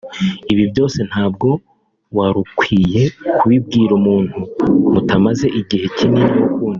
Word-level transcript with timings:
ibyo 0.51 0.65
byose 0.71 0.97
ntabwo 1.09 1.47
warukwiye 2.17 3.03
kubibwira 3.39 3.91
umuntu 3.99 4.37
mutamaze 4.93 5.47
igihe 5.59 5.85
kinini 5.97 6.33
mukundanye 6.39 6.69